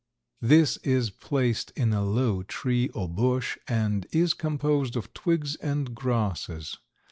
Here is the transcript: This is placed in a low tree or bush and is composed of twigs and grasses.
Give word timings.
This 0.41 0.77
is 0.77 1.11
placed 1.11 1.69
in 1.75 1.93
a 1.93 2.03
low 2.03 2.41
tree 2.41 2.87
or 2.87 3.07
bush 3.07 3.55
and 3.67 4.07
is 4.11 4.33
composed 4.33 4.95
of 4.95 5.13
twigs 5.13 5.57
and 5.57 5.93
grasses. 5.93 6.79